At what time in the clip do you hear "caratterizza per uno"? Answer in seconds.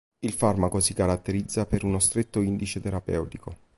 0.95-1.99